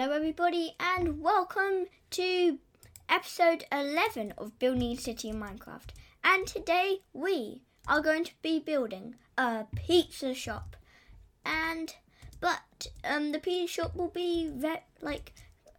[0.00, 2.58] Hello, everybody, and welcome to
[3.10, 5.90] episode 11 of Building City in Minecraft.
[6.24, 10.74] And today we are going to be building a pizza shop.
[11.44, 11.94] And
[12.40, 14.50] but um, the pizza shop will be
[15.02, 15.34] like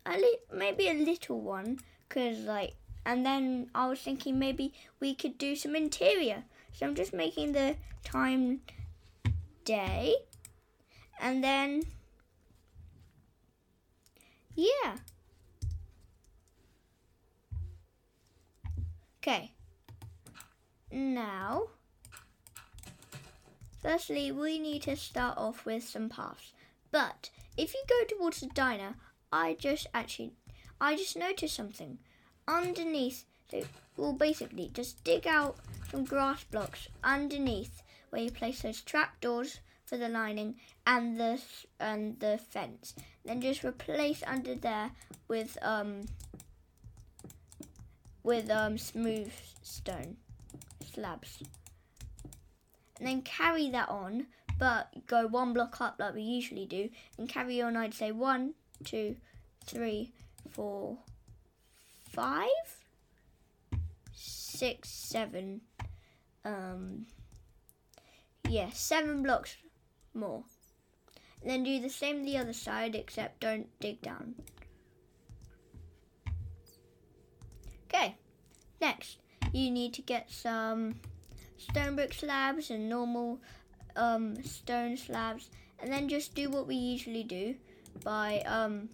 [0.05, 5.15] a li- maybe a little one, cause like, and then I was thinking maybe we
[5.15, 6.43] could do some interior.
[6.73, 8.61] So I'm just making the time
[9.65, 10.13] day,
[11.19, 11.81] and then
[14.55, 14.95] yeah.
[19.21, 19.51] Okay.
[20.91, 21.67] Now,
[23.81, 26.53] firstly, we need to start off with some paths.
[26.91, 28.95] But if you go towards the diner,
[29.31, 30.33] I just actually,
[30.81, 31.99] I just noticed something.
[32.47, 33.63] Underneath, so,
[33.95, 35.57] well, basically, just dig out
[35.89, 40.55] some grass blocks underneath where you place those trapdoors for the lining
[40.85, 41.41] and the
[41.79, 42.95] and the fence.
[43.25, 44.91] Then just replace under there
[45.27, 46.05] with um
[48.23, 50.17] with um smooth stone
[50.93, 51.43] slabs.
[52.99, 54.27] And then carry that on,
[54.59, 57.75] but go one block up like we usually do, and carry on.
[57.75, 59.15] I'd say one, two,
[59.65, 60.11] three,
[60.51, 60.97] four,
[62.11, 62.47] five,
[64.13, 65.61] six, seven.
[66.45, 67.07] Um,
[68.47, 69.57] yeah, seven blocks
[70.13, 70.43] more.
[71.43, 74.35] Then do the same the other side, except don't dig down.
[77.87, 78.15] Okay,
[78.79, 79.17] next
[79.53, 80.95] you need to get some
[81.57, 83.39] stone brick slabs and normal
[83.95, 87.55] um, stone slabs, and then just do what we usually do
[88.03, 88.89] by um,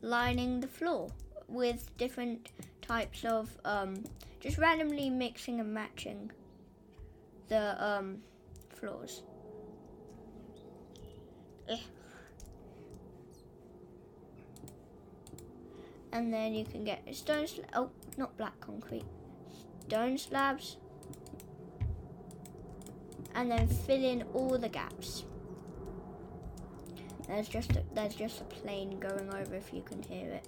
[0.00, 1.10] lining the floor
[1.48, 4.02] with different types of um,
[4.40, 6.30] just randomly mixing and matching
[7.48, 8.18] the um,
[8.70, 9.22] floors.
[16.12, 19.04] And then you can get stone sl- oh, not black concrete,
[19.86, 20.76] stone slabs.
[23.34, 25.24] And then fill in all the gaps.
[27.28, 30.44] There's just a, there's just a plane going over if you can hear it.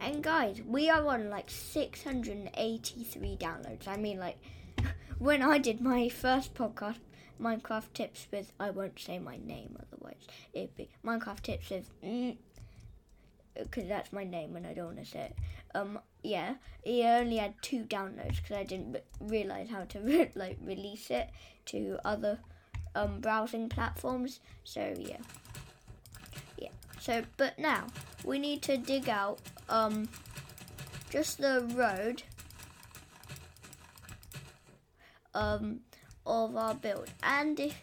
[0.00, 3.86] And guys, we are on like 683 downloads.
[3.86, 4.38] I mean, like
[5.18, 6.98] when I did my first podcast,
[7.40, 11.90] Minecraft tips with I won't say my name otherwise it'd be Minecraft tips with
[13.54, 15.36] because mm, that's my name and I don't want to say it.
[15.74, 20.58] Um, yeah, he only had two downloads because I didn't realize how to re- like
[20.62, 21.30] release it
[21.66, 22.38] to other
[22.94, 24.40] um browsing platforms.
[24.64, 25.18] So yeah,
[26.58, 26.70] yeah.
[27.00, 27.86] So but now
[28.24, 30.08] we need to dig out um
[31.10, 32.22] just the road
[35.34, 35.80] um
[36.30, 37.10] of our build.
[37.22, 37.76] And if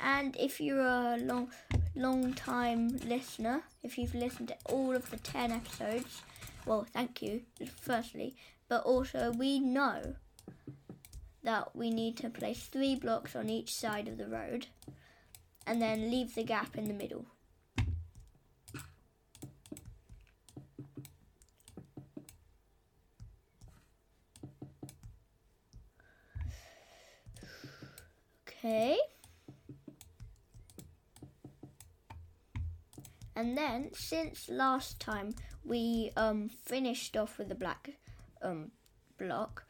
[0.00, 1.50] and if you're a long
[1.96, 6.22] long time listener, if you've listened to all of the ten episodes,
[6.66, 7.42] well, thank you,
[7.80, 8.36] firstly.
[8.68, 10.16] But also, we know
[11.42, 14.66] that we need to place three blocks on each side of the road
[15.66, 17.26] and then leave the gap in the middle.
[28.64, 28.96] Okay.
[33.36, 37.90] And then, since last time we um, finished off with the black
[38.40, 38.70] um,
[39.18, 39.64] block,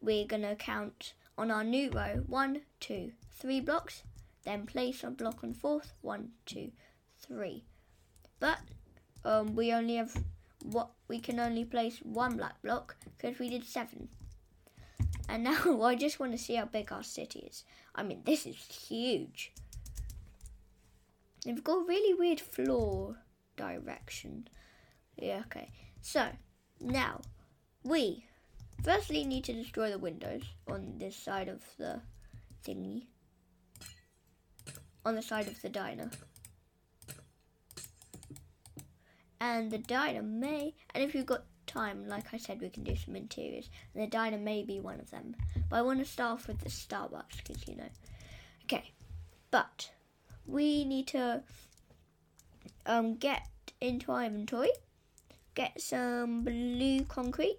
[0.00, 4.02] we're going to count on our new row one, two, three blocks,
[4.44, 6.70] then place a block on fourth, one, two,
[7.20, 7.64] three.
[8.40, 8.60] But
[9.26, 10.16] um, we only have
[10.62, 14.08] what we can only place one black block because we did seven.
[15.28, 17.64] And now I just want to see how big our city is.
[17.94, 19.52] I mean, this is huge.
[21.44, 23.16] They've got a really weird floor
[23.56, 24.48] direction.
[25.16, 25.70] Yeah, okay.
[26.00, 26.28] So,
[26.80, 27.20] now,
[27.84, 28.24] we
[28.82, 32.00] firstly need to destroy the windows on this side of the
[32.66, 33.06] thingy.
[35.04, 36.10] On the side of the diner.
[39.40, 42.96] And the diner may, and if you've got time, like I said, we can do
[42.96, 43.70] some interiors.
[43.94, 45.36] And the diner may be one of them.
[45.70, 47.88] But I want to start off with the Starbucks because, you know.
[48.64, 48.92] Okay.
[49.50, 49.90] But
[50.46, 51.42] we need to
[52.86, 53.46] um, get
[53.80, 54.72] into our inventory,
[55.54, 57.58] get some blue concrete,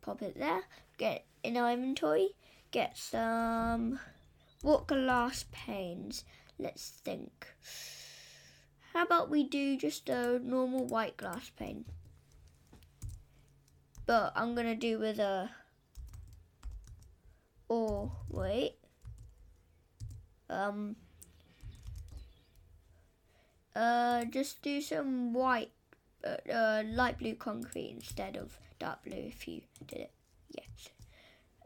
[0.00, 0.62] pop it there,
[0.96, 2.30] get in our inventory,
[2.70, 4.00] get some
[4.62, 6.24] what glass panes.
[6.58, 7.46] Let's think.
[8.92, 11.84] How about we do just a normal white glass pane?
[14.06, 15.50] But I'm gonna do with a.
[17.68, 18.76] Or wait.
[20.48, 20.96] Um.
[23.76, 25.70] Uh, just do some white,
[26.24, 30.10] uh, uh, light blue concrete instead of dark blue if you did it.
[30.50, 30.88] Yes.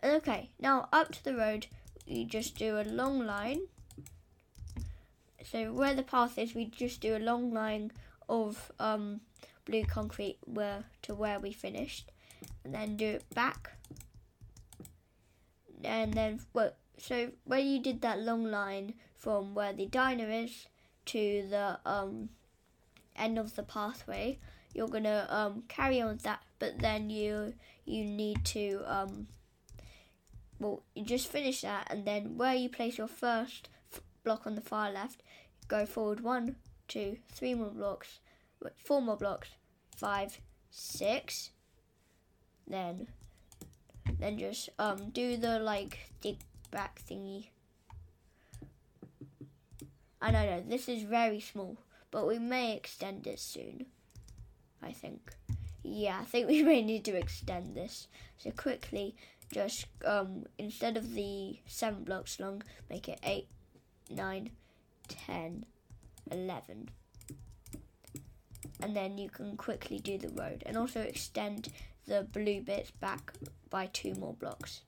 [0.04, 1.68] Okay, now up to the road,
[2.04, 3.60] you just do a long line.
[5.44, 7.92] So where the path is, we just do a long line
[8.28, 9.20] of um,
[9.64, 12.10] blue concrete where to where we finished,
[12.64, 13.72] and then do it back.
[15.84, 20.66] And then, well, so where you did that long line from where the diner is
[21.06, 22.28] to the um,
[23.16, 24.38] end of the pathway,
[24.74, 26.42] you're gonna um, carry on with that.
[26.58, 27.54] But then you
[27.84, 29.26] you need to um,
[30.60, 33.68] well, you just finish that, and then where you place your first
[34.24, 35.22] block on the far left,
[35.68, 36.56] go forward one,
[36.88, 38.20] two, three more blocks,
[38.84, 39.48] four more blocks,
[39.96, 40.40] five,
[40.70, 41.50] six.
[42.66, 43.08] Then,
[44.18, 46.38] then just um do the like dig
[46.70, 47.48] back thingy.
[50.20, 50.62] I know.
[50.66, 51.76] This is very small,
[52.12, 53.86] but we may extend it soon.
[54.82, 55.32] I think.
[55.82, 58.08] Yeah, I think we may need to extend this.
[58.38, 59.16] So quickly,
[59.52, 63.48] just um, instead of the seven blocks long, make it eight,
[64.14, 64.50] nine,
[65.08, 65.64] ten,
[66.30, 66.88] eleven.
[68.80, 71.68] And then you can quickly do the road and also extend
[72.06, 73.32] the blue bits back
[73.70, 74.82] by two more blocks.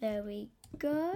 [0.00, 1.14] There we go.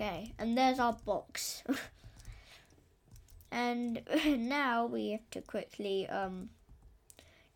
[0.00, 1.62] Okay, and there's our box.
[3.52, 6.48] and now we have to quickly um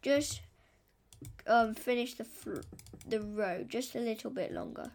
[0.02, 0.42] just
[1.46, 2.26] um finish the
[3.08, 4.90] the road just a little bit longer.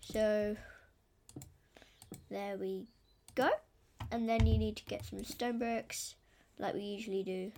[0.00, 0.56] So
[2.30, 2.86] there we
[3.34, 3.48] go.
[4.10, 6.14] And then you need to get some stone bricks,
[6.58, 7.52] like we usually do.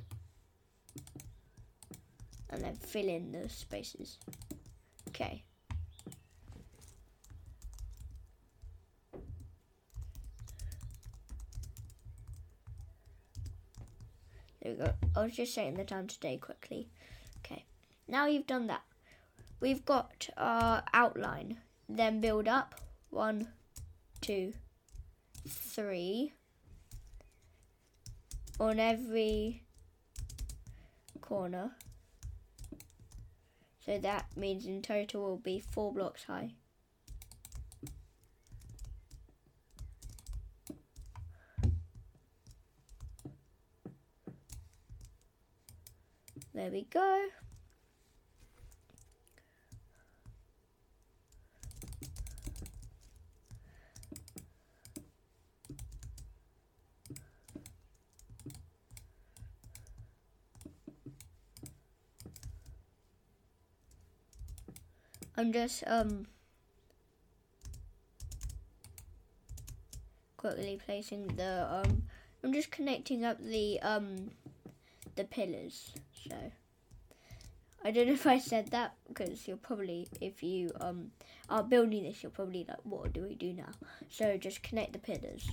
[2.51, 4.19] And then fill in the spaces.
[5.09, 5.43] Okay.
[14.63, 14.93] There we go.
[15.17, 16.89] I was just setting the time today quickly.
[17.39, 17.65] Okay.
[18.07, 18.83] Now you've done that.
[19.61, 21.59] We've got our outline.
[21.89, 22.75] Then build up.
[23.11, 23.49] One,
[24.29, 24.53] two,
[25.49, 26.35] three
[28.61, 29.63] on every
[31.23, 31.71] corner.
[33.87, 36.51] So that means in total will be four blocks high.
[46.53, 47.29] There we go.
[65.49, 66.27] I'm just um
[70.37, 72.03] quickly placing the um
[72.45, 74.31] I'm just connecting up the um
[75.17, 75.95] the pillars.
[76.29, 76.37] So
[77.83, 81.13] I don't know if I said that because you're probably if you um
[81.49, 83.73] are building this you're probably like what do we do now?
[84.11, 85.49] So just connect the pillars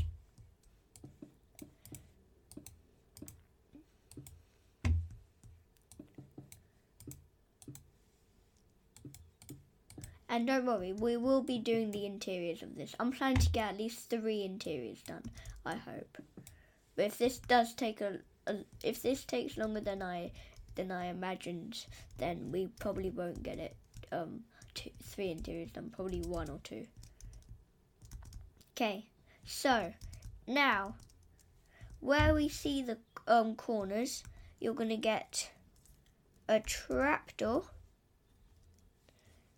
[10.36, 12.94] And don't worry, we will be doing the interiors of this.
[13.00, 15.24] I'm planning to get at least three interiors done,
[15.66, 16.18] I hope.
[16.98, 20.34] But if this does take a, a if this takes longer than I
[20.76, 21.86] than I imagined,
[22.18, 23.78] then we probably won't get it
[24.12, 24.42] um
[24.74, 26.86] two, three interiors done, probably one or two.
[28.74, 29.06] Okay,
[29.46, 29.94] so
[30.46, 30.96] now
[32.02, 34.22] where we see the um corners,
[34.60, 35.50] you're gonna get
[36.50, 37.64] a trapdoor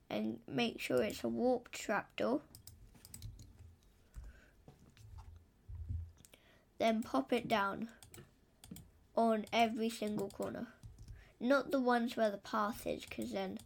[0.09, 2.41] and make sure it's a warp trapdoor.
[6.79, 7.89] Then pop it down
[9.15, 10.67] on every single corner.
[11.39, 13.57] Not the ones where the path is, because then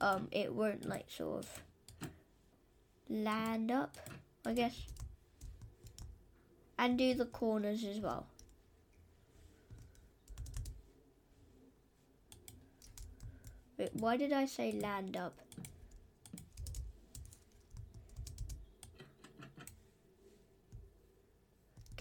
[0.00, 2.10] um, it won't like sort of
[3.08, 3.96] land up,
[4.46, 4.86] I guess.
[6.78, 8.26] And do the corners as well.
[13.76, 15.38] Wait, why did I say land up?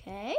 [0.10, 0.36] Okay.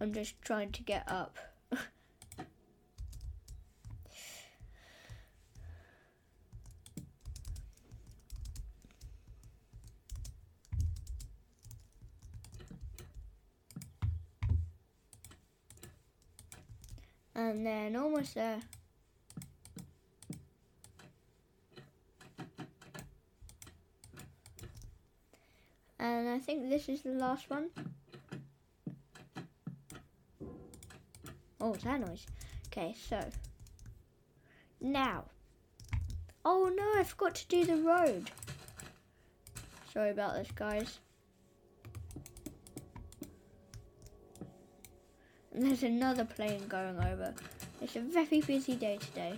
[0.00, 1.38] I'm just trying to get up.
[17.38, 18.58] And then almost there.
[26.00, 27.70] And I think this is the last one.
[31.60, 32.26] Oh, is that noise?
[32.66, 33.20] Okay, so
[34.80, 35.24] now.
[36.44, 38.30] Oh no, I forgot to do the road.
[39.92, 40.98] Sorry about this, guys.
[45.66, 47.34] there's another plane going over.
[47.80, 49.34] It's a very busy day today.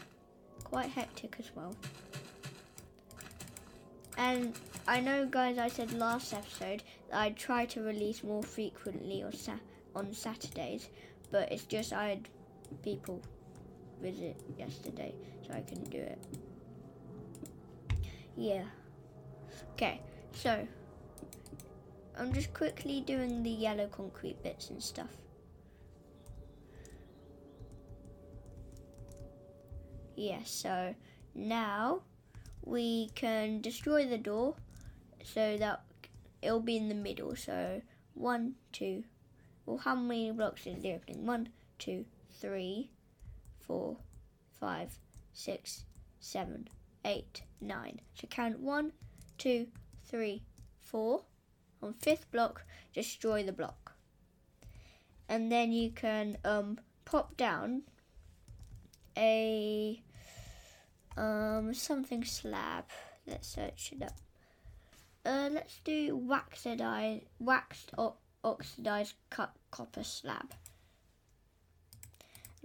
[0.65, 1.75] Quite hectic as well.
[4.19, 4.53] And
[4.87, 9.33] I know, guys, I said last episode that I'd try to release more frequently or
[9.33, 9.65] sa-
[9.97, 10.91] on Saturdays,
[11.31, 12.29] but it's just I had
[12.83, 13.23] people
[14.03, 15.15] visit yesterday,
[15.47, 16.19] so I couldn't do it.
[18.37, 18.65] Yeah.
[19.73, 20.03] Okay,
[20.35, 20.67] so
[22.19, 25.17] I'm just quickly doing the yellow concrete bits and stuff.
[30.21, 30.95] Yes, so
[31.35, 32.03] now
[32.63, 34.55] we can destroy the door
[35.25, 35.83] so that
[36.43, 37.35] it'll be in the middle.
[37.35, 37.81] So
[38.13, 39.05] one, two.
[39.65, 41.25] Well, how many blocks is the opening?
[41.25, 41.49] One,
[41.79, 42.05] two,
[42.39, 42.91] three,
[43.61, 43.97] four,
[44.61, 44.91] five,
[45.33, 45.85] six,
[46.19, 46.69] seven,
[47.07, 48.03] eight, nine.
[48.13, 48.93] So count one,
[49.39, 49.69] two,
[50.05, 50.43] three,
[50.83, 51.23] four.
[51.83, 53.95] On fifth block, destroy the block.
[55.31, 57.85] And then you can um, pop down
[59.17, 60.03] a
[61.21, 62.85] um, something slab.
[63.27, 64.17] Let's search it up.
[65.25, 66.67] Uh, let's do waxed,
[67.39, 70.55] waxed o- oxidized copper slab.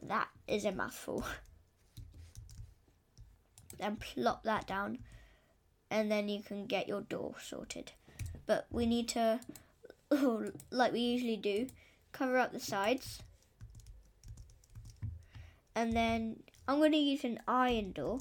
[0.02, 1.26] That is a mouthful.
[3.78, 5.00] then plop that down,
[5.92, 7.92] and then you can get your door sorted.
[8.46, 9.42] But we need to,
[10.72, 11.68] like we usually do,
[12.14, 13.22] cover up the sides.
[15.76, 16.38] And then
[16.70, 18.20] I'm going to use an iron door.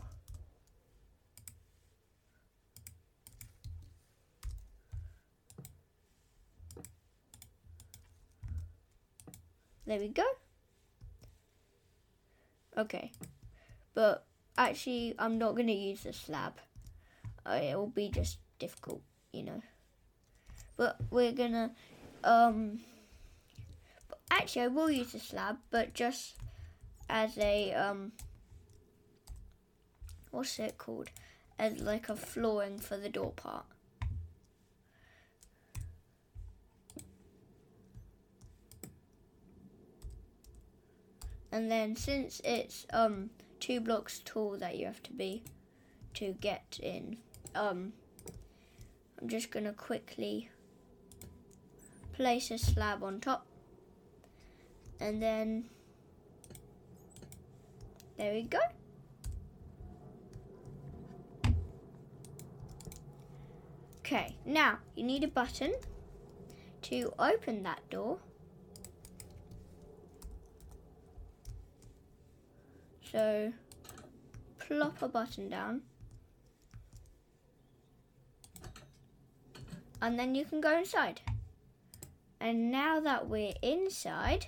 [9.86, 10.24] There we go.
[12.76, 13.12] Okay.
[13.94, 14.26] But
[14.56, 16.54] actually, I'm not going to use the slab.
[17.46, 19.62] Uh, it will be just difficult, you know.
[20.76, 21.70] But we're going to...
[22.24, 22.80] Um,
[24.30, 26.36] actually, I will use the slab, but just
[27.08, 27.72] as a...
[27.74, 28.12] Um,
[30.30, 31.10] what's it called?
[31.58, 33.66] As like a flooring for the door part.
[41.54, 43.30] And then since it's um
[43.60, 45.40] two blocks tall that you have to be
[46.12, 47.16] to get in
[47.54, 47.92] um
[49.22, 50.50] I'm just gonna quickly
[52.12, 53.46] place a slab on top.
[55.00, 55.64] And then
[58.18, 58.58] there we go.
[64.00, 65.72] Okay now you need a button
[66.82, 68.18] to open that door
[73.14, 73.52] So
[74.58, 75.82] plop a button down.
[80.02, 81.20] And then you can go inside.
[82.40, 84.46] And now that we're inside,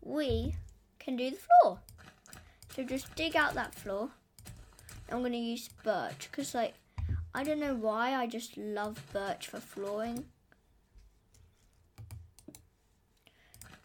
[0.00, 0.54] we
[0.98, 1.80] can do the floor.
[2.74, 4.08] So just dig out that floor.
[5.12, 6.72] I'm going to use birch because like
[7.34, 10.24] I don't know why I just love birch for flooring.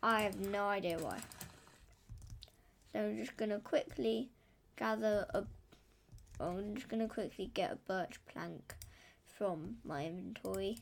[0.01, 1.19] I have no idea why.
[2.91, 4.29] So I'm just gonna quickly
[4.77, 5.43] gather a.
[6.39, 8.75] Well, I'm just gonna quickly get a birch plank
[9.25, 10.77] from my inventory.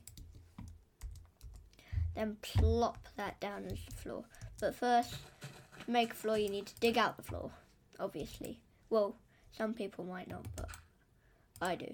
[2.16, 4.26] Then plop that down as the floor.
[4.60, 5.16] But first,
[5.86, 7.52] to make a floor, you need to dig out the floor,
[8.00, 8.60] obviously.
[8.90, 9.16] Well,
[9.52, 10.70] some people might not, but
[11.62, 11.94] I do.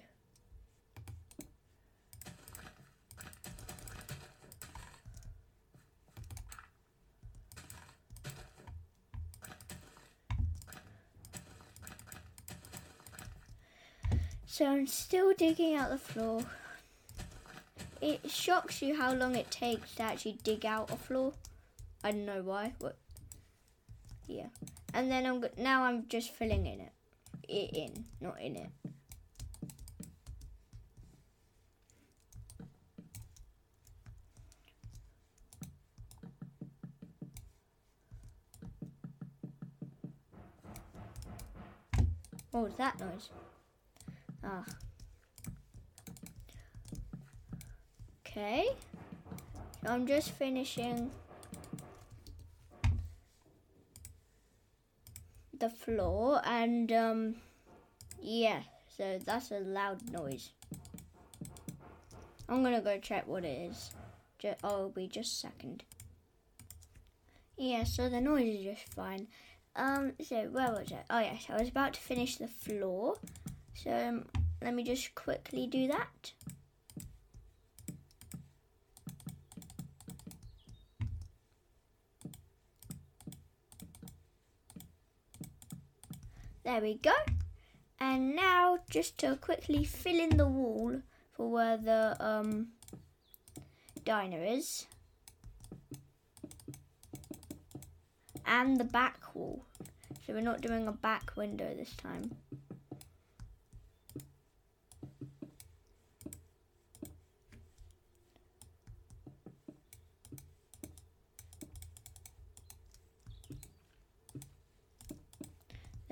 [14.55, 16.41] So I'm still digging out the floor.
[17.99, 21.33] It shocks you how long it takes to actually dig out a floor.
[22.05, 22.71] I don't know why.
[22.79, 22.95] but
[24.27, 24.47] Yeah.
[24.93, 26.93] And then I'm now I'm just filling in it,
[27.49, 28.69] it in, not in it.
[42.51, 43.29] What was that noise?
[44.45, 44.63] Ah.
[48.27, 48.67] Okay.
[49.81, 51.09] So I'm just finishing
[55.57, 57.35] the floor and um
[58.21, 58.61] yeah,
[58.97, 60.51] so that's a loud noise.
[62.47, 63.91] I'm gonna go check what it is.
[64.37, 65.83] Just, oh, it'll be just a second.
[67.57, 69.27] Yeah, so the noise is just fine.
[69.75, 71.03] Um, so where was I?
[71.09, 73.15] Oh yes, I was about to finish the floor.
[73.75, 74.25] So um,
[74.61, 76.31] let me just quickly do that.
[86.63, 87.13] There we go.
[87.99, 91.01] And now just to quickly fill in the wall
[91.31, 92.69] for where the um,
[94.03, 94.87] diner is.
[98.47, 99.63] And the back wall.
[100.25, 102.31] So we're not doing a back window this time.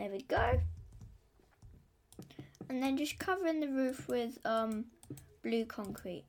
[0.03, 0.59] There we go.
[2.67, 4.87] And then just covering the roof with um,
[5.43, 6.25] blue concrete.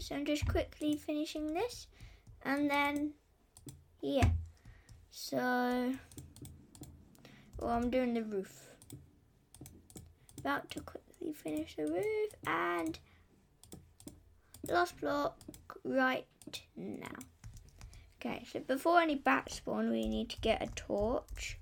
[0.00, 1.86] So I'm just quickly finishing this.
[2.42, 3.12] And then,
[4.00, 4.30] yeah.
[5.10, 5.92] So,
[7.58, 8.68] well, I'm doing the roof.
[10.38, 12.98] About to quickly finish the roof and
[14.68, 15.36] last block
[15.84, 16.26] right
[16.76, 17.08] now.
[18.16, 21.58] Okay, so before any bats spawn, we need to get a torch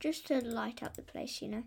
[0.00, 1.62] just to light up the place, you know.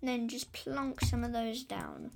[0.00, 2.10] And then just plonk some of those down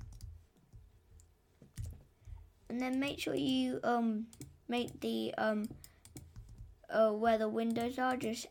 [2.75, 4.25] and then make sure you um
[4.67, 5.65] make the um
[6.89, 8.47] uh, where the windows are just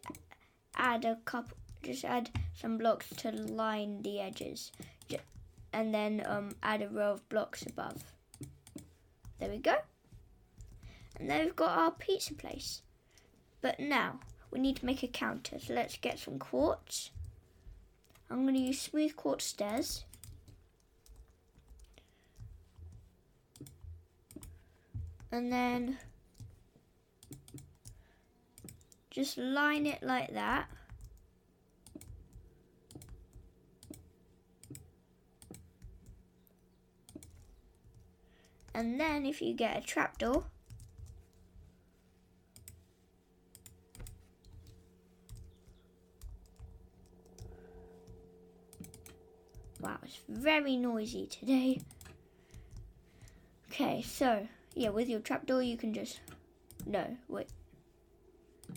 [0.76, 4.72] add a couple just add some blocks to line the edges.
[5.74, 8.02] And then um add a row of blocks above.
[9.38, 9.74] There we go.
[11.16, 12.80] And then we've got our pizza place.
[13.60, 15.58] But now we need to make a counter.
[15.58, 17.10] So let's get some quartz.
[18.30, 20.04] I'm going to use smooth quartz stairs
[25.34, 25.98] and then
[29.10, 30.68] just line it like that.
[38.76, 40.44] And then if you get a trapdoor,
[49.80, 51.80] Wow, it's very noisy today.
[53.68, 56.20] Okay, so yeah, with your trapdoor you can just
[56.86, 57.48] no, wait.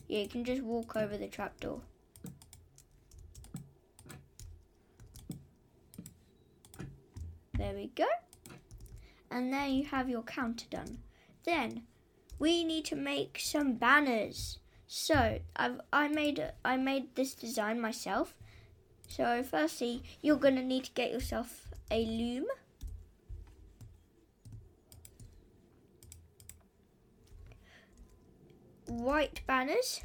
[0.07, 1.81] Yeah, you can just walk over the trapdoor.
[7.57, 8.05] There we go.
[9.29, 10.99] And there you have your counter done.
[11.43, 11.83] Then
[12.39, 14.59] we need to make some banners.
[14.87, 18.35] So I've I made I made this design myself.
[19.09, 22.45] So firstly, you're gonna need to get yourself a loom.
[28.87, 30.01] White banners,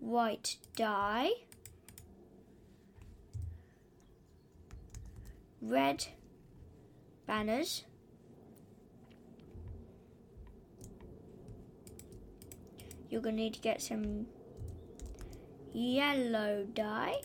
[0.00, 1.30] white dye,
[5.60, 6.06] red
[7.26, 7.84] banners,
[13.10, 14.26] you're going to need to get some
[15.72, 17.20] yellow dye.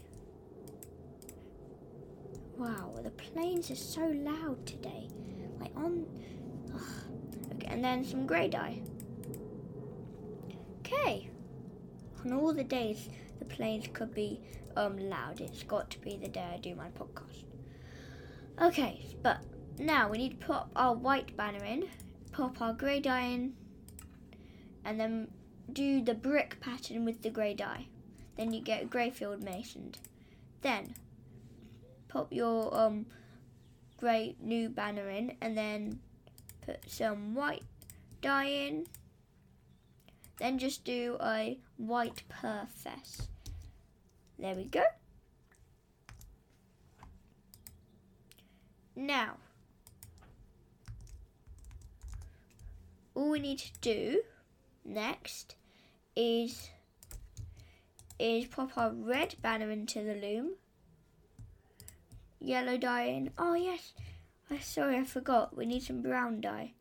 [2.58, 5.08] Wow, the planes are so loud today.
[5.60, 6.06] Like on
[7.72, 8.82] and then some grey dye.
[10.80, 11.30] Okay.
[12.24, 14.42] On all the days the planes could be
[14.76, 17.46] um loud, it's got to be the day I do my podcast.
[18.62, 19.40] Okay, but
[19.80, 21.88] now we need to pop our white banner in,
[22.32, 23.54] pop our grey dye in,
[24.84, 25.30] and then
[25.72, 27.88] do the brick pattern with the grey dye.
[28.38, 29.98] Then you get a grey field masoned.
[30.62, 30.94] Then
[32.10, 33.06] pop your um
[33.98, 36.00] grey new banner in, and then
[36.66, 37.64] put some white
[38.22, 38.86] dye in
[40.38, 43.28] Then just do a white perfess.
[44.40, 44.84] There we go.
[48.96, 49.38] Now,
[53.14, 54.22] all we need to do
[54.84, 55.56] next
[56.16, 56.70] is
[58.20, 60.56] is pop our red banner into the loom.
[62.40, 63.32] Yellow dye in.
[63.38, 63.94] Oh yes,
[64.52, 65.56] I sorry I forgot.
[65.56, 66.74] We need some brown dye.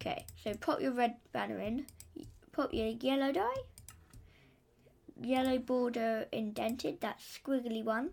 [0.00, 1.86] Okay, so pop your red banner in.
[2.52, 3.62] Pop your yellow dye.
[5.20, 8.10] Yellow border indented, that squiggly one.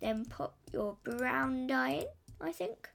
[0.00, 2.06] Then pop your brown dye in,
[2.40, 2.88] I think.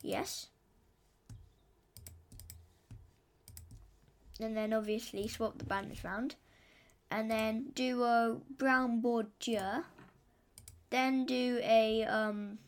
[0.00, 0.46] Yes.
[4.40, 6.34] And then obviously swap the banners round.
[7.10, 9.84] And then do a brown border.
[10.90, 12.58] Then do a um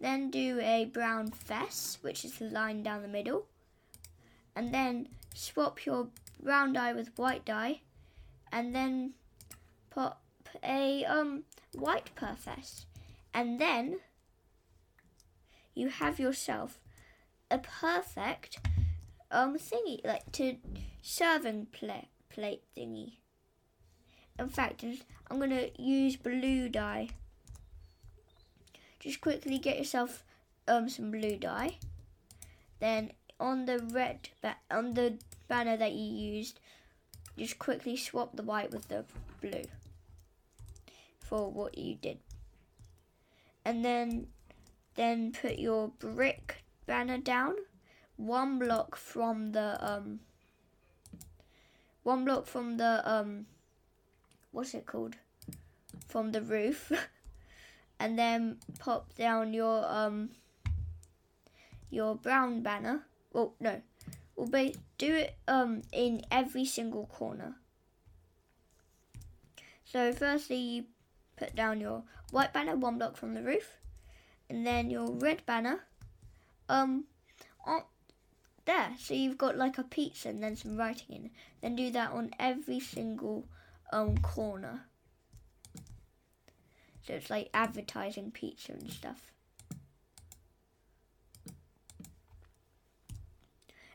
[0.00, 3.46] then do a brown fess, which is the line down the middle.
[4.54, 6.08] And then swap your
[6.40, 7.80] brown dye with white dye.
[8.52, 9.14] And then
[9.90, 10.22] pop
[10.62, 12.86] a um white perfess.
[13.34, 14.00] And then
[15.74, 16.78] you have yourself
[17.50, 18.58] a perfect
[19.30, 20.56] um thingy, like to
[21.02, 23.12] serving plate plate thingy.
[24.38, 24.84] In fact,
[25.30, 27.08] I'm gonna use blue dye.
[29.00, 30.24] Just quickly get yourself
[30.66, 31.78] um some blue dye.
[32.80, 34.28] Then on the red
[34.70, 36.60] on the banner that you used,
[37.36, 39.04] just quickly swap the white with the
[39.40, 39.64] blue
[41.20, 42.18] for what you did.
[43.64, 44.28] And then
[44.94, 47.54] then put your brick banner down
[48.18, 50.20] one block from the um
[52.02, 53.46] one block from the um
[54.50, 55.16] what's it called?
[56.06, 56.92] From the roof.
[58.00, 60.30] And then pop down your um
[61.90, 63.02] your brown banner.
[63.32, 63.82] Well no.
[64.36, 67.56] We'll be, do it um in every single corner.
[69.84, 70.84] So firstly you
[71.36, 73.76] put down your white banner one block from the roof.
[74.48, 75.80] And then your red banner
[76.68, 77.04] um
[77.66, 77.82] on
[78.68, 78.90] there.
[78.98, 81.30] So you've got like a pizza and then some writing in.
[81.62, 83.46] Then do that on every single
[83.92, 84.82] um corner.
[87.06, 89.32] So it's like advertising pizza and stuff.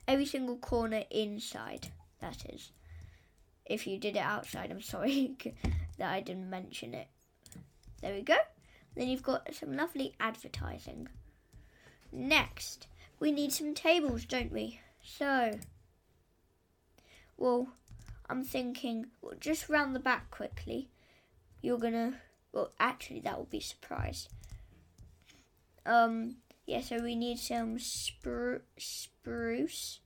[0.08, 2.72] Every single corner inside that is.
[3.66, 5.38] If you did it outside i'm sorry
[5.98, 7.08] that i didn't mention it.
[8.02, 8.38] There we go.
[8.96, 11.08] Then you've got some lovely advertising.
[12.12, 12.88] Next,
[13.24, 14.82] we need some tables, don't we?
[15.02, 15.58] So,
[17.38, 17.70] well,
[18.30, 20.90] I'm thinking, well, just round the back quickly.
[21.62, 22.16] You're gonna,
[22.52, 24.28] well, actually, that will be surprise.
[25.86, 30.02] Um, yeah, so we need some spru- spruce.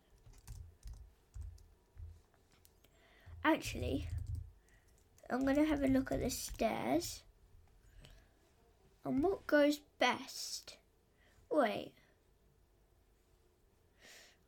[3.44, 4.10] Actually,
[5.28, 7.24] I'm gonna have a look at the stairs.
[9.04, 10.78] And what goes best?
[11.50, 11.94] Wait.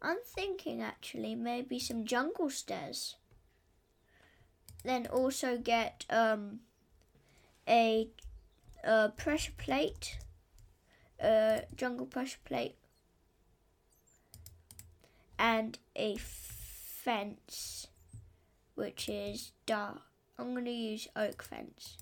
[0.02, 3.16] I'm thinking actually maybe some jungle stairs.
[4.84, 6.62] Then also get um,
[7.68, 8.08] a,
[8.84, 10.18] a pressure plate,
[11.22, 12.78] a jungle pressure plate,
[15.38, 17.88] and a fence,
[18.76, 20.02] which is dark.
[20.38, 21.98] I'm going to use oak fence.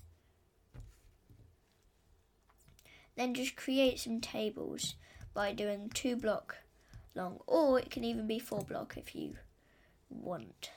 [3.16, 4.94] Then just create some tables
[5.34, 6.58] by doing two block
[7.14, 9.36] long, or it can even be four block if you
[10.10, 10.70] want.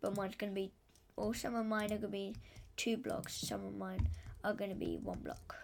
[0.00, 0.72] But mine's going to be,
[1.16, 2.36] or some of mine are going to be
[2.76, 4.08] two blocks, some of mine
[4.44, 5.56] are going to be one block.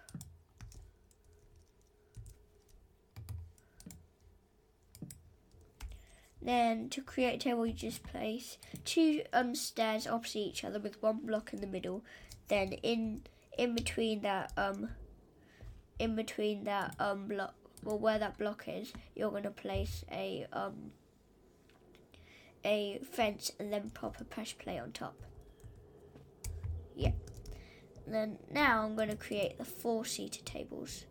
[6.45, 11.01] Then to create a table, you just place two um, stairs opposite each other with
[11.01, 12.03] one block in the middle.
[12.49, 13.23] Then in
[13.57, 14.89] in between that um
[15.99, 20.47] in between that um block well where that block is you're going to place a
[20.53, 20.93] um
[22.65, 25.17] a fence and then pop a pressure plate on top.
[26.95, 27.11] Yeah.
[28.07, 31.07] And then now I'm going to create the four seater tables.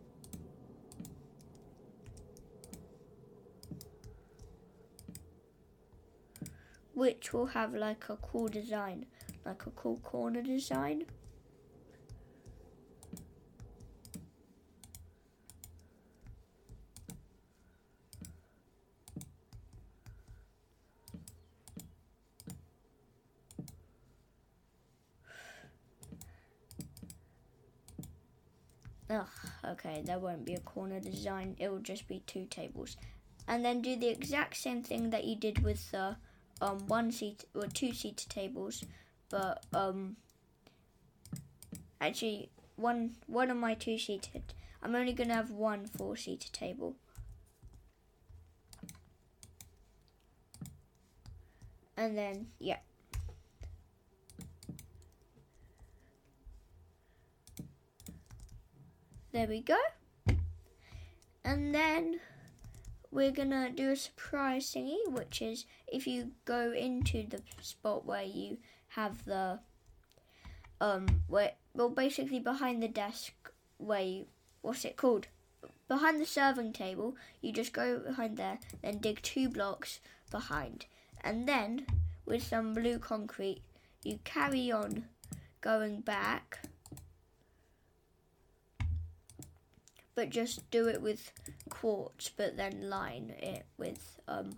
[6.94, 9.06] Which will have like a cool design
[9.44, 11.04] like a cool corner design
[29.12, 29.26] Ugh,
[29.64, 31.54] okay, there won't be a corner design.
[31.58, 32.96] It will just be two tables.
[33.46, 36.16] And then do the exact same thing that you did with the
[36.62, 38.84] um, one seat or two seater tables,
[39.28, 40.16] but um,
[42.00, 44.54] actually one one of my two seated.
[44.82, 46.96] I'm only gonna have one four seater table.
[51.96, 52.78] And then yeah.
[59.32, 59.78] There we go.
[61.42, 62.20] And then
[63.10, 68.22] we're gonna do a surprise thingy, which is if you go into the spot where
[68.22, 69.60] you have the
[70.82, 73.32] um where well basically behind the desk
[73.78, 74.26] where you
[74.60, 75.28] what's it called
[75.88, 80.86] behind the serving table you just go behind there then dig two blocks behind
[81.22, 81.86] and then
[82.26, 83.62] with some blue concrete
[84.02, 85.04] you carry on
[85.60, 86.66] going back
[90.14, 91.32] but just do it with
[91.70, 94.50] quartz, but then line it with um,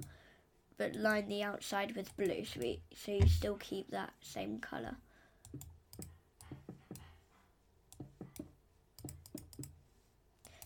[0.77, 4.97] but line the outside with blue, so, we, so you still keep that same color.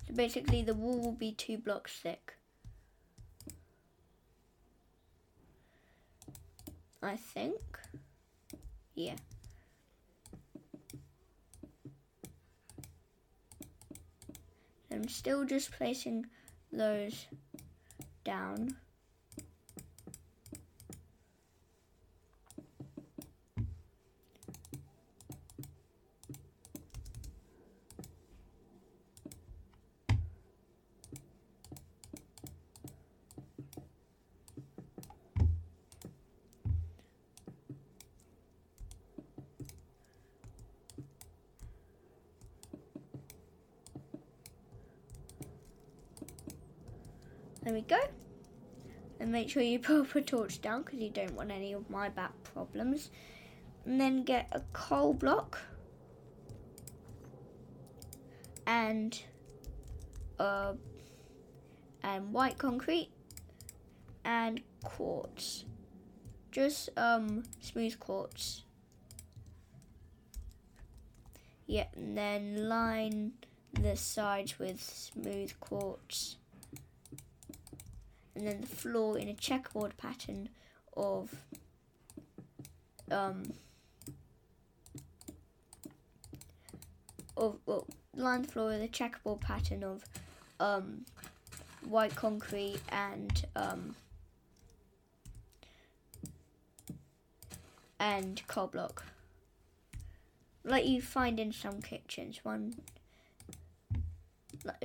[0.07, 2.35] So basically, the wall will be two blocks thick.
[7.03, 7.61] I think.
[8.95, 9.17] Yeah.
[14.99, 16.27] I'm still just placing
[16.73, 17.27] those
[18.25, 18.75] down.
[47.79, 48.01] We go.
[49.21, 52.09] And make sure you put a torch down because you don't want any of my
[52.09, 53.11] back problems.
[53.85, 55.59] And then get a coal block
[58.67, 59.19] and
[60.39, 60.75] uh,
[62.03, 63.11] and white concrete
[64.25, 65.65] and quartz.
[66.51, 68.65] Just um smooth quartz.
[71.67, 73.33] Yeah, and then line
[73.73, 76.37] the sides with smooth quartz
[78.39, 80.49] and then the floor in a checkerboard pattern
[80.97, 81.35] of
[83.11, 83.43] um,
[87.37, 90.05] of well, line the floor with a checkerboard pattern of
[90.61, 91.05] um,
[91.85, 93.97] white concrete and um,
[97.99, 99.05] and coal block,
[100.63, 102.45] like you find in some kitchens.
[102.45, 102.75] One,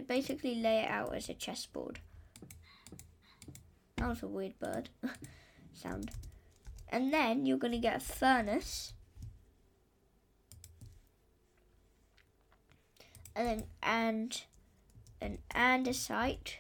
[0.08, 2.00] basically lay it out as a chessboard.
[4.04, 4.90] That was a weird bird
[5.74, 6.12] sound.
[6.90, 8.92] And then you're going to get a furnace.
[13.34, 14.44] And then and
[15.22, 16.56] an andesite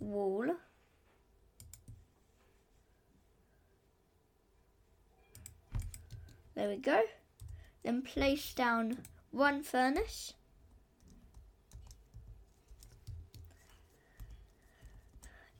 [0.00, 0.56] wall.
[6.56, 7.02] There we go.
[7.84, 8.98] Then place down
[9.30, 10.34] one furnace.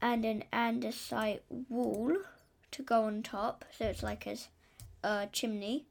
[0.00, 2.16] And an andesite wall
[2.70, 4.37] to go on top, so it's like a
[5.02, 5.87] uh, chimney.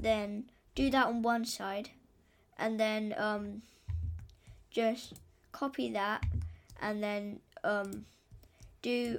[0.00, 1.90] Then do that on one side,
[2.58, 3.62] and then um,
[4.70, 5.14] just
[5.52, 6.24] copy that,
[6.80, 8.04] and then um,
[8.82, 9.18] do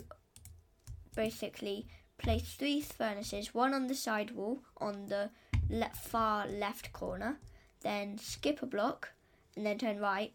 [1.15, 5.29] basically place three furnaces, one on the side wall on the
[5.69, 7.37] le- far left corner,
[7.81, 9.11] then skip a block,
[9.55, 10.33] and then turn right,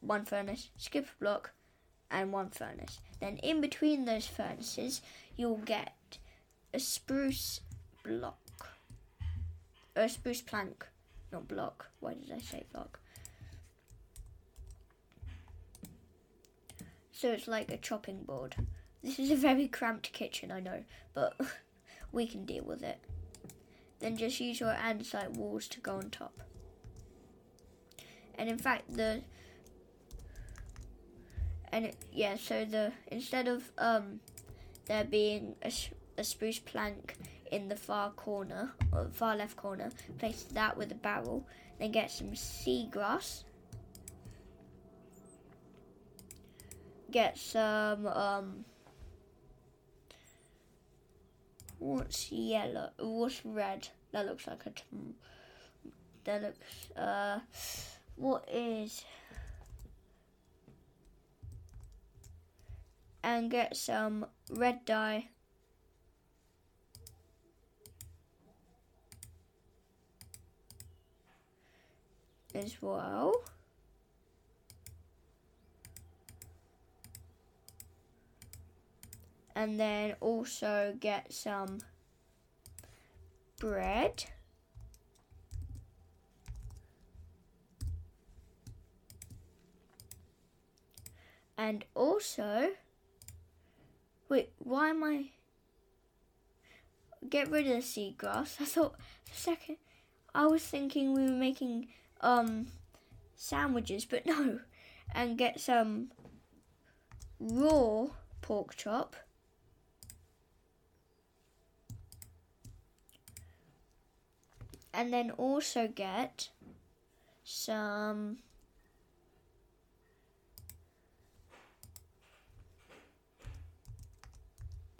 [0.00, 1.52] one furnace, skip a block,
[2.10, 3.00] and one furnace.
[3.24, 5.00] Then in between those furnaces,
[5.34, 6.18] you'll get
[6.74, 7.60] a spruce
[8.02, 8.68] block,
[9.96, 10.86] a spruce plank,
[11.32, 11.86] not block.
[12.00, 13.00] Why did I say block?
[17.12, 18.56] So it's like a chopping board.
[19.02, 20.84] This is a very cramped kitchen, I know,
[21.14, 21.34] but
[22.12, 22.98] we can deal with it.
[24.00, 26.42] Then just use your andesite walls to go on top.
[28.34, 29.22] And in fact, the
[31.74, 34.20] and it, yeah, so the instead of um,
[34.86, 35.72] there being a,
[36.16, 37.16] a spruce plank
[37.50, 41.44] in the far corner or far left corner, place that with a barrel.
[41.80, 43.42] Then get some seagrass.
[47.10, 48.64] Get some um,
[51.80, 52.90] what's yellow?
[53.00, 53.88] What's red?
[54.12, 54.72] That looks like a
[56.22, 56.96] that looks.
[56.96, 57.40] Uh,
[58.14, 59.04] what is?
[63.24, 65.30] And get some red dye.
[72.54, 73.42] As well.
[79.54, 81.78] and then also get some
[83.58, 84.24] bread.
[91.56, 92.70] And also,
[94.28, 95.30] wait, why am I?
[97.28, 98.56] Get rid of the seagrass.
[98.60, 99.76] I thought for a second,
[100.34, 101.88] I was thinking we were making
[102.20, 102.66] um
[103.36, 104.60] sandwiches, but no.
[105.14, 106.10] And get some
[107.38, 108.06] raw
[108.42, 109.16] pork chop.
[114.94, 116.50] and then also get
[117.42, 118.38] some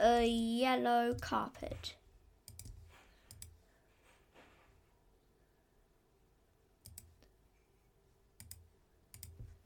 [0.04, 1.94] a yellow carpet.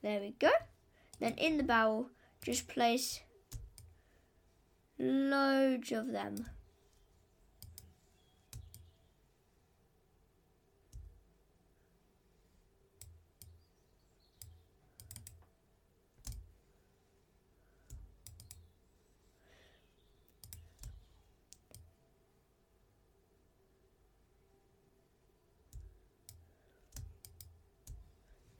[0.00, 0.50] There we go.
[1.18, 3.18] Then in the barrel, just place
[4.96, 6.46] loads of them.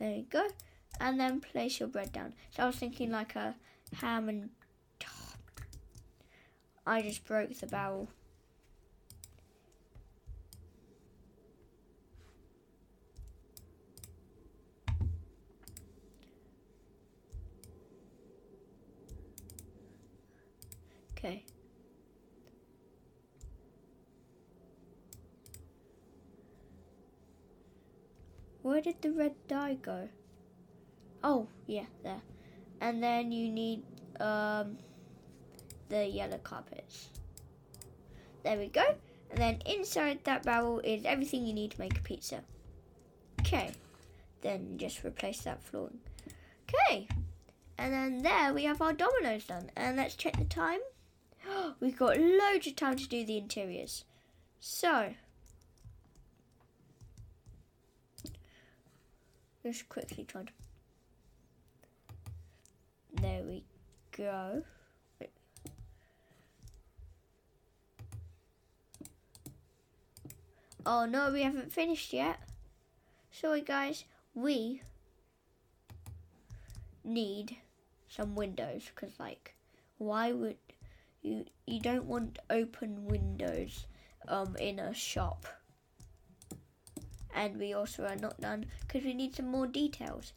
[0.09, 0.49] There you go.
[1.03, 2.33] And then place your bread down.
[2.57, 3.55] So I was thinking like a
[3.97, 4.49] ham and
[6.87, 8.09] I just broke the barrel.
[21.12, 21.44] Okay.
[28.62, 30.09] Where did the red dye go?
[31.22, 32.22] Oh, yeah, there.
[32.81, 33.83] And then you need
[34.18, 34.79] um,
[35.90, 37.09] the yellow carpets.
[38.44, 38.94] There we go.
[39.31, 42.40] And then inside that barrel is everything you need to make a pizza.
[43.40, 43.72] Okay.
[44.40, 45.98] Then just replace that flooring.
[46.68, 47.09] Okay.
[47.77, 49.70] And then there we have our Domino's done.
[49.77, 50.81] And let's check the time.
[51.81, 54.05] We've got loads of time to do the interiors.
[54.61, 55.12] So,
[59.62, 60.53] Just quickly try to.
[63.21, 63.64] There we
[64.16, 64.62] go.
[70.87, 72.40] Oh no, we haven't finished yet.
[73.31, 74.81] Sorry guys, we
[77.05, 77.57] need
[78.09, 79.55] some windows because like
[79.99, 80.57] why would
[81.23, 83.87] you you don't want open windows
[84.29, 85.47] um in a shop
[87.38, 90.33] and we also are not done because we need some more details.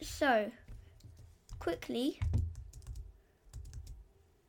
[0.00, 0.52] So,
[1.58, 2.20] quickly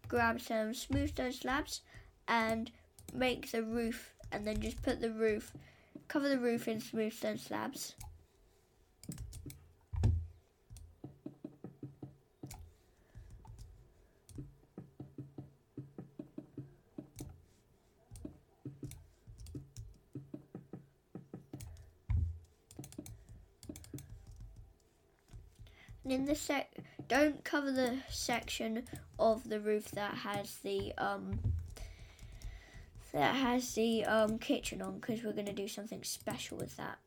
[0.07, 1.81] grab some smooth stone slabs
[2.27, 2.71] and
[3.13, 5.51] make the roof and then just put the roof,
[6.07, 7.95] cover the roof in smooth stone slabs.
[26.28, 26.70] The sec
[27.08, 28.84] don't cover the section
[29.17, 31.40] of the roof that has the um
[33.13, 36.98] that has the um kitchen on because we're to do something special with that.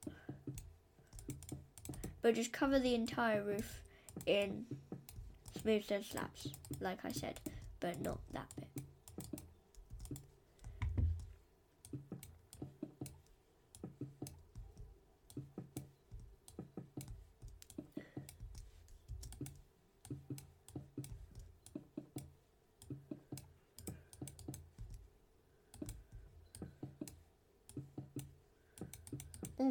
[2.23, 3.81] But just cover the entire roof
[4.27, 4.64] in
[5.61, 6.49] smooth stone slabs
[6.81, 7.41] like I said
[7.81, 8.85] but not that bit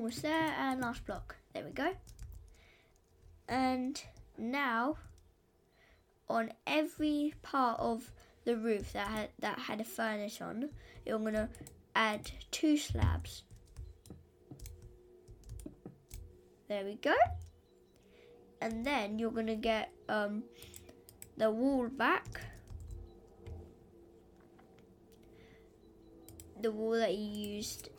[0.10, 1.36] almost there and last block.
[1.54, 1.92] There we go.
[3.48, 4.02] And
[4.40, 4.98] now
[6.28, 8.12] on every part of
[8.44, 10.70] the roof that had that had a furnace on
[11.06, 11.48] you're gonna
[11.96, 13.44] add two slabs.
[16.68, 17.14] There we go.
[18.62, 20.42] And then you're gonna get um,
[21.38, 22.42] the wall back.
[26.60, 27.90] The wall that you used.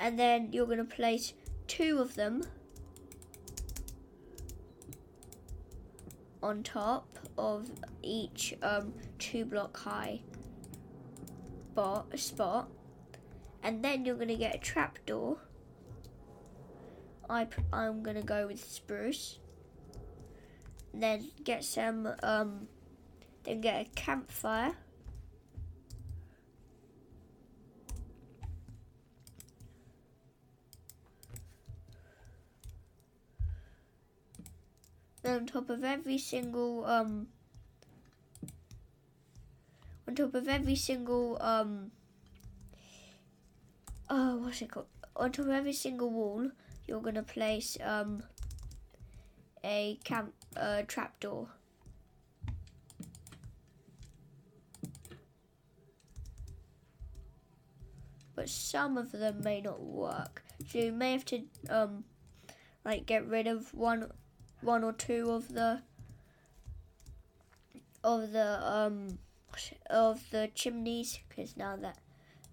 [0.00, 1.32] And then you're to place
[1.66, 2.44] two of them
[6.42, 7.70] on top of
[8.02, 10.20] each um, two block high
[11.72, 12.68] spot, spot
[13.62, 15.38] and then you're going to get a trapdoor.
[17.30, 19.38] I, I'm going to go with spruce.
[20.92, 22.66] then get some, um,
[23.44, 24.74] then get a campfire.
[35.22, 37.28] Then on top of every single um
[40.08, 41.92] on top of every single um
[44.10, 44.86] oh what's it called?
[45.14, 46.50] On top of every single wall
[46.86, 48.22] you're gonna place um
[49.64, 51.46] a camp uh, trapdoor.
[58.34, 60.42] But some of them may not work.
[60.66, 62.04] So you may have to um
[62.84, 64.10] like get rid of one
[64.62, 65.82] one or two of the
[68.04, 69.18] of the um
[69.90, 71.98] of the chimneys because now that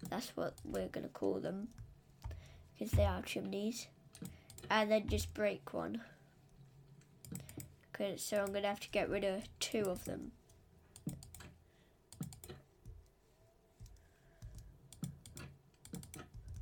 [0.08, 1.68] that's what we're gonna call them
[2.80, 3.88] because they are chimneys.
[4.70, 6.00] And then just break one.
[7.92, 10.32] Cause, so I'm gonna have to get rid of two of them.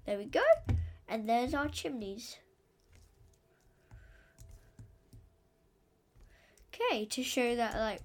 [0.06, 0.42] There we go.
[1.08, 2.38] And there's our chimneys
[6.80, 8.02] okay to show that like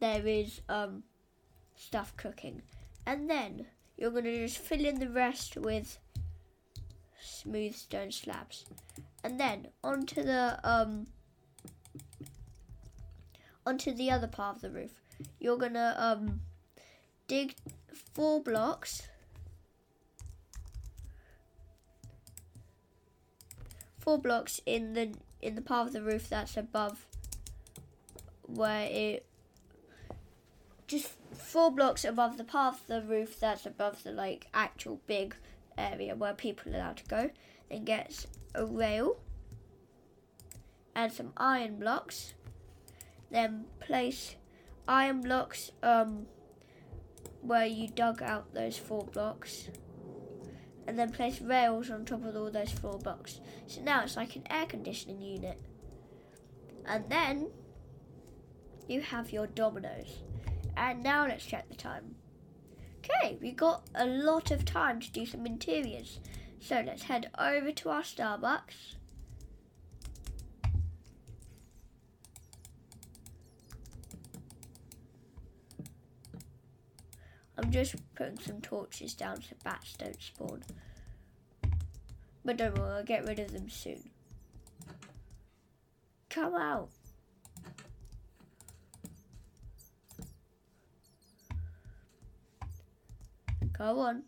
[0.00, 1.02] there is um
[1.76, 2.62] stuff cooking.
[3.06, 3.66] And then
[3.96, 5.98] you're to just fill in the rest with
[7.20, 8.64] smooth stone slabs.
[9.24, 11.06] And then onto the um
[13.66, 15.00] onto the other part of the roof
[15.38, 16.40] you're to um
[17.26, 17.54] dig
[18.12, 19.08] four blocks.
[23.98, 27.06] Four blocks in the in the part of the roof that's above
[28.54, 29.26] where it
[30.86, 35.34] just four blocks above the path, the roof that's above the like actual big
[35.78, 37.30] area where people are allowed to go.
[37.70, 39.18] Then gets a rail
[40.94, 42.34] and some iron blocks.
[43.30, 44.34] Then place
[44.88, 46.26] iron blocks um,
[47.40, 49.68] where you dug out those four blocks.
[50.86, 53.40] And then place rails on top of all those four blocks.
[53.68, 55.60] So now it's like an air conditioning unit.
[56.84, 57.50] And then
[58.90, 60.18] you have your Domino's.
[60.76, 62.16] And now let's check the time.
[62.98, 66.18] Okay, we got a lot of time to do some interiors.
[66.58, 68.96] So let's head over to our Starbucks.
[77.56, 80.62] I'm just putting some torches down so bats don't spawn.
[82.44, 84.10] But don't worry, I'll get rid of them soon.
[86.30, 86.88] Come out.
[93.80, 94.24] Go on.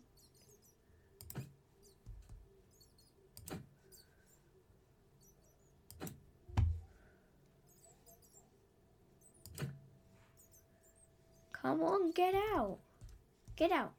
[11.51, 12.79] Come on, get out.
[13.55, 13.93] Get out.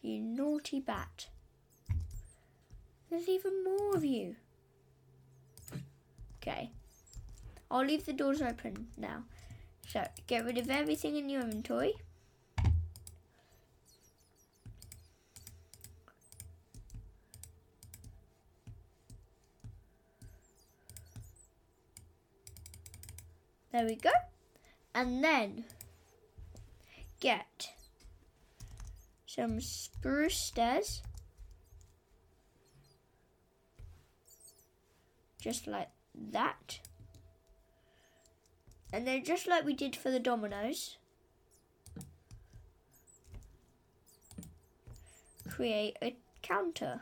[0.00, 1.28] You naughty bat.
[3.08, 4.34] There's even more of you.
[6.38, 6.72] Okay.
[7.70, 9.22] I'll leave the doors open now.
[9.86, 11.94] So, get rid of everything in your inventory.
[23.72, 24.10] There we go.
[24.94, 25.64] And then
[27.20, 27.70] get
[29.26, 31.02] some spruce stairs.
[35.40, 36.80] Just like that.
[38.92, 40.98] And then just like we did for the Domino's,
[45.48, 47.00] create a counter.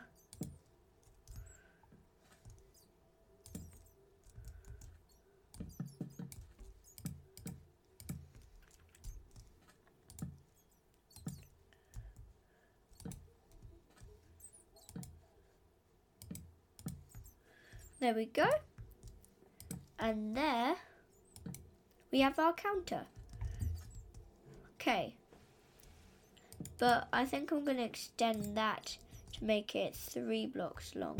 [18.01, 18.49] There we go.
[19.99, 20.73] And there
[22.11, 23.05] we have our counter.
[24.73, 25.13] Okay.
[26.79, 28.97] But I think I'm going to extend that
[29.33, 31.19] to make it three blocks long.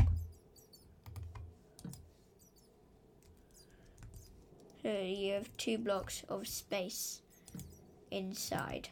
[4.81, 7.21] So you have two blocks of space
[8.09, 8.89] inside.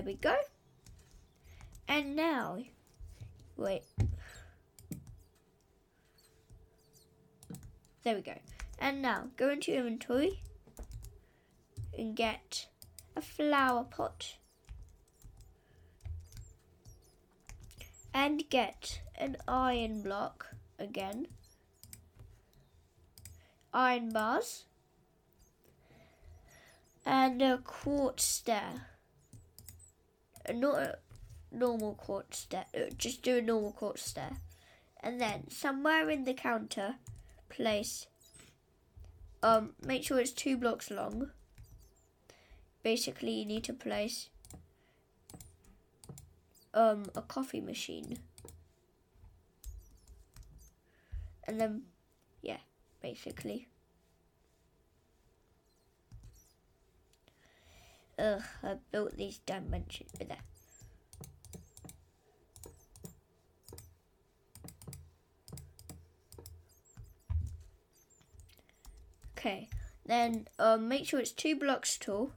[0.00, 0.34] There we go.
[1.86, 2.56] And now,
[3.58, 3.82] wait.
[8.02, 8.32] There we go.
[8.78, 10.40] And now, go into inventory
[11.98, 12.68] and get
[13.14, 14.36] a flower pot.
[18.14, 20.46] And get an iron block
[20.78, 21.26] again.
[23.74, 24.64] Iron bars.
[27.04, 28.86] And a quartz stair.
[30.52, 30.98] Not a
[31.50, 32.66] normal quartz stair.
[32.74, 34.32] uh, Just do a normal quartz stair.
[35.02, 36.96] And then somewhere in the counter,
[37.48, 38.06] place.
[39.42, 41.30] Um, make sure it's two blocks long.
[42.82, 44.28] Basically, you need to place
[46.72, 48.18] um a coffee machine.
[51.44, 51.82] And then,
[52.42, 52.58] yeah,
[53.02, 53.66] basically.
[58.20, 60.44] Ugh, I built these dimensions with that.
[69.38, 69.70] Okay,
[70.04, 72.32] then um, make sure it's two blocks tall,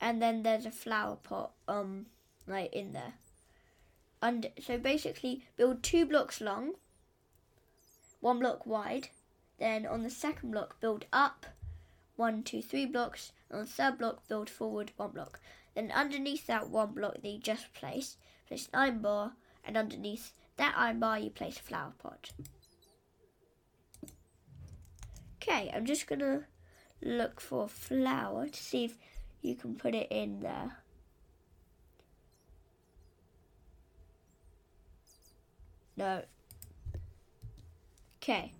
[0.00, 2.06] and then there's a flower pot um
[2.46, 3.14] like in there.
[4.22, 6.76] And so basically, build two blocks long,
[8.20, 9.08] one block wide.
[9.58, 11.44] Then on the second block, build up
[12.16, 13.32] one, two, three blocks.
[13.50, 15.40] And on the third block, build forward one block.
[15.74, 19.32] Then underneath that one block that you just placed, place an iron bar,
[19.64, 22.30] and underneath that iron bar, you place a flower pot.
[25.42, 26.46] Okay, I'm just gonna
[27.02, 28.96] look for a flower to see if
[29.42, 30.78] you can put it in there.
[35.96, 36.22] No.
[38.22, 38.52] Okay,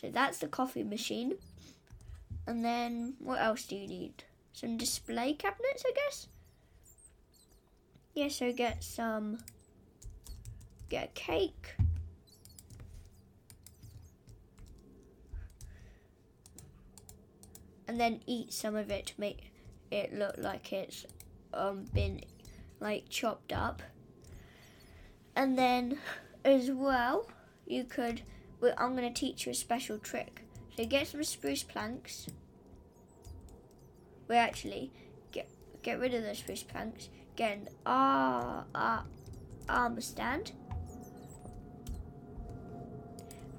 [0.00, 1.34] so that's the coffee machine.
[2.46, 4.24] And then what else do you need?
[4.52, 6.28] Some display cabinets, I guess?
[8.14, 9.38] Yeah, so get some.
[10.88, 11.74] Get a cake.
[17.88, 19.50] And then eat some of it to make
[19.90, 21.06] it look like it's
[21.52, 22.20] um, been
[22.80, 23.82] like chopped up.
[25.36, 25.98] And then
[26.44, 27.28] as well,
[27.66, 28.22] you could.
[28.60, 30.43] Well, I'm going to teach you a special trick.
[30.76, 32.26] So get some spruce planks.
[34.28, 34.90] We actually
[35.30, 35.48] get
[35.82, 37.08] get rid of those spruce planks.
[37.36, 39.04] Get an ar, ar,
[39.68, 40.52] armor stand.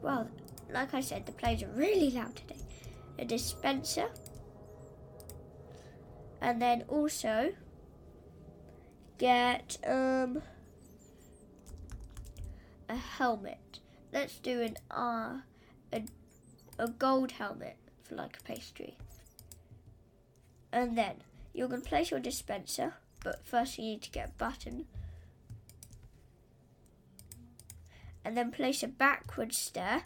[0.01, 0.30] Well,
[0.72, 2.61] like I said, the players are really loud today.
[3.18, 4.09] A dispenser.
[6.41, 7.53] And then also
[9.18, 10.41] get um
[12.89, 13.80] a helmet.
[14.11, 15.39] Let's do an uh,
[15.93, 16.03] a
[16.78, 18.97] a gold helmet for like a pastry.
[20.71, 21.15] And then
[21.53, 24.86] you're gonna place your dispenser, but first you need to get a button.
[28.23, 30.03] And then place a backward stair.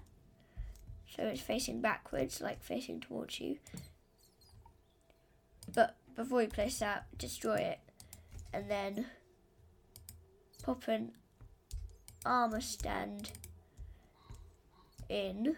[1.15, 3.57] So it's facing backwards, like facing towards you.
[5.73, 7.79] But before you place that, destroy it.
[8.53, 9.07] And then
[10.63, 11.13] pop an
[12.25, 13.31] armor stand
[15.07, 15.55] in.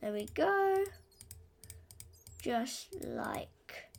[0.00, 0.84] There we go.
[2.42, 3.90] Just like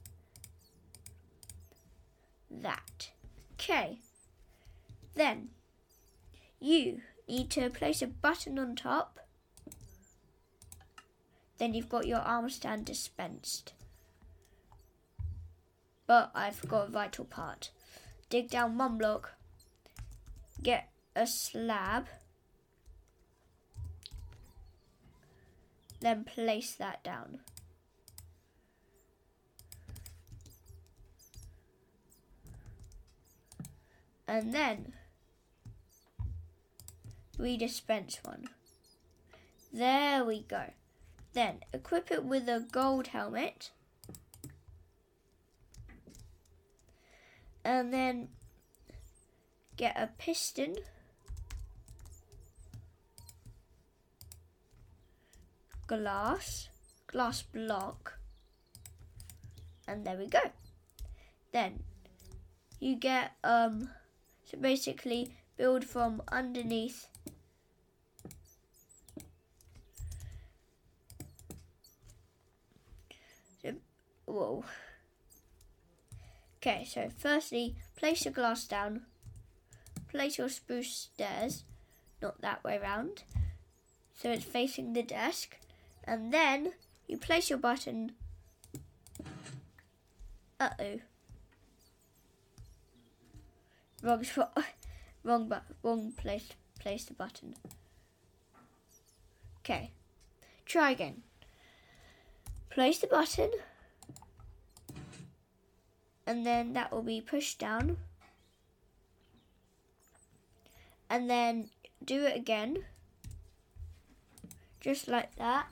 [2.49, 3.11] that.
[3.53, 3.99] Okay.
[5.13, 5.49] Then
[6.59, 9.19] you need to place a button on top.
[11.57, 13.73] Then you've got your arm stand dispensed.
[16.07, 17.69] But I forgot a vital part.
[18.29, 19.33] Dig down one block,
[20.63, 22.07] get a slab,
[26.01, 27.39] then place that down.
[34.27, 34.93] And then
[37.37, 38.45] we dispense one.
[39.73, 40.71] There we go.
[41.33, 43.71] Then equip it with a gold helmet.
[47.63, 48.29] And then
[49.77, 50.75] get a piston.
[55.91, 56.69] Glass,
[57.07, 58.17] glass block.
[59.85, 60.39] And there we go.
[61.51, 61.83] Then
[62.79, 63.89] you get um
[64.45, 67.07] so basically build from underneath
[73.61, 73.73] so,
[74.23, 74.63] whoa.
[76.57, 79.01] Okay, so firstly, place your glass down,
[80.07, 81.65] place your spruce stairs,
[82.21, 83.23] not that way round.
[84.15, 85.57] So it's facing the desk.
[86.11, 86.73] And then
[87.07, 88.11] you place your button.
[90.59, 90.99] Uh oh.
[94.03, 94.57] Wrong spot.
[95.23, 96.49] Wrong but wrong place
[96.81, 97.55] place the button.
[99.59, 99.91] Okay.
[100.65, 101.21] Try again.
[102.69, 103.51] Place the button
[106.27, 107.95] and then that will be pushed down
[111.09, 111.69] and then
[112.03, 112.83] do it again
[114.79, 115.67] just like that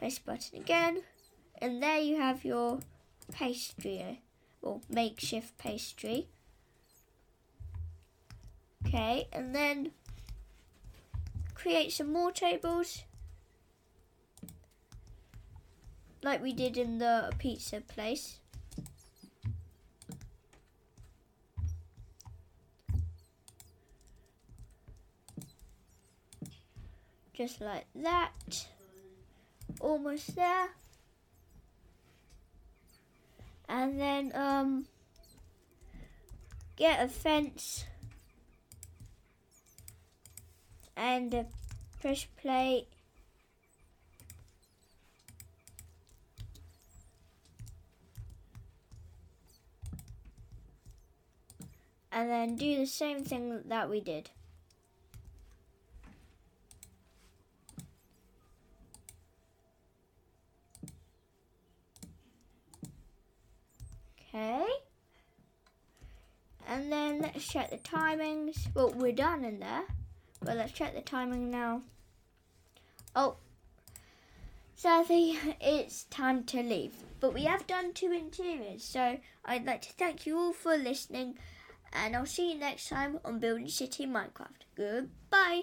[0.00, 1.02] the button again
[1.58, 2.80] and there you have your
[3.32, 4.20] pastry
[4.62, 6.28] or makeshift pastry
[8.86, 9.90] okay and then
[11.54, 13.04] create some more tables
[16.24, 18.38] like we did in the pizza place.
[27.34, 28.32] Just like that.
[29.80, 30.68] Almost there.
[33.68, 34.86] And then um
[36.76, 37.84] get a fence
[40.96, 41.46] and a
[42.00, 42.86] pressure plate
[52.14, 54.30] and then do the same thing that we did.
[64.34, 64.66] Okay.
[66.66, 68.74] And then let's check the timings.
[68.74, 69.84] Well, we're done in there.
[70.40, 71.82] But let's check the timing now.
[73.14, 73.36] Oh,
[74.74, 76.94] sadly, it's time to leave.
[77.20, 81.38] But we have done two interiors, so I'd like to thank you all for listening
[81.94, 84.66] and I'll see you next time on Building City Minecraft.
[84.76, 85.62] Goodbye.